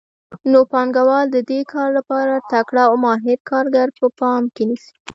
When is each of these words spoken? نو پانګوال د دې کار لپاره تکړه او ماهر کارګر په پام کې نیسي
نو 0.51 0.59
پانګوال 0.71 1.25
د 1.31 1.37
دې 1.49 1.59
کار 1.73 1.89
لپاره 1.97 2.33
تکړه 2.51 2.83
او 2.89 2.95
ماهر 3.05 3.39
کارګر 3.49 3.87
په 3.99 4.05
پام 4.19 4.43
کې 4.55 4.63
نیسي 4.69 4.91